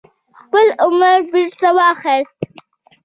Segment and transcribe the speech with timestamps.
[0.39, 2.39] خپل امر بيرته واخيست